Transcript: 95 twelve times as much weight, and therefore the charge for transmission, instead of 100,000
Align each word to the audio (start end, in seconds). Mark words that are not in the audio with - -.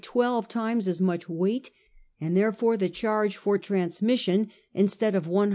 95 0.03 0.11
twelve 0.13 0.47
times 0.47 0.87
as 0.87 0.99
much 0.99 1.29
weight, 1.29 1.69
and 2.19 2.35
therefore 2.35 2.75
the 2.75 2.89
charge 2.89 3.37
for 3.37 3.59
transmission, 3.59 4.49
instead 4.73 5.13
of 5.13 5.27
100,000 5.27 5.49